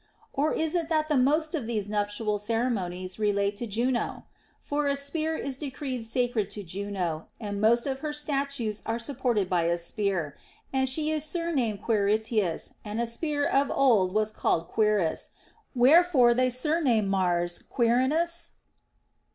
Or 0.33 0.51
is 0.51 0.73
it 0.73 0.89
that 0.89 1.15
most 1.15 1.53
of 1.53 1.67
these 1.67 1.87
nuptial 1.87 2.39
ceremonies 2.39 3.19
relate 3.19 3.55
to 3.57 3.67
Juno? 3.67 4.25
For 4.59 4.87
a 4.87 4.95
spear 4.95 5.35
is 5.35 5.57
decreed 5.59 6.07
sacred 6.07 6.49
to 6.49 6.63
Juno, 6.63 7.27
and 7.39 7.61
most 7.61 7.85
of 7.85 7.99
her 7.99 8.11
statues 8.11 8.81
are 8.87 8.97
supported 8.97 9.47
by 9.47 9.65
a 9.65 9.77
spear, 9.77 10.35
and 10.73 10.89
she 10.89 11.11
is 11.11 11.23
surnamed 11.23 11.83
Quiritis, 11.83 12.73
and 12.83 12.99
a 12.99 13.05
spear 13.05 13.45
of 13.45 13.69
old 13.69 14.11
was 14.11 14.31
called 14.31 14.71
quiris, 14.71 15.29
wherefore 15.75 16.33
they 16.33 16.49
surname 16.49 17.07
Mars 17.07 17.59
Quirinus 17.59 18.53